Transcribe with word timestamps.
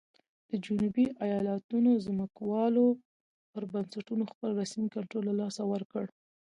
د 0.49 0.51
جنوبي 0.63 1.05
ایالتونو 1.25 1.91
ځمکوالو 2.05 2.85
پر 3.51 3.63
بنسټونو 3.71 4.23
خپل 4.31 4.49
رسمي 4.61 4.87
کنټرول 4.95 5.23
له 5.27 5.35
لاسه 5.41 5.63
ورکړ. 5.71 6.05